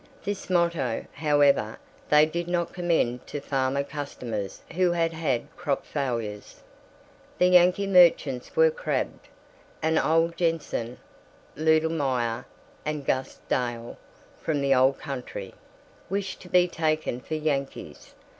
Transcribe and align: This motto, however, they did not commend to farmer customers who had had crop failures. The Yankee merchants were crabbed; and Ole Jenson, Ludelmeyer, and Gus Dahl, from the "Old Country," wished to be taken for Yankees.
This 0.23 0.49
motto, 0.49 1.05
however, 1.13 1.77
they 2.09 2.25
did 2.25 2.47
not 2.47 2.73
commend 2.73 3.27
to 3.27 3.39
farmer 3.39 3.83
customers 3.83 4.61
who 4.73 4.93
had 4.93 5.13
had 5.13 5.55
crop 5.55 5.85
failures. 5.85 6.63
The 7.37 7.45
Yankee 7.49 7.85
merchants 7.85 8.55
were 8.55 8.71
crabbed; 8.71 9.27
and 9.79 9.99
Ole 9.99 10.29
Jenson, 10.29 10.97
Ludelmeyer, 11.55 12.45
and 12.83 13.05
Gus 13.05 13.41
Dahl, 13.47 13.95
from 14.39 14.59
the 14.61 14.73
"Old 14.73 14.97
Country," 14.97 15.53
wished 16.09 16.41
to 16.41 16.49
be 16.49 16.67
taken 16.67 17.19
for 17.21 17.35
Yankees. 17.35 18.15